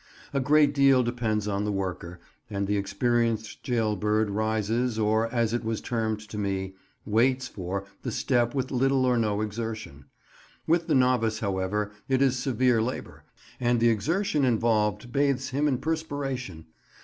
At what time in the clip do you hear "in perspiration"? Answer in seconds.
15.67-16.65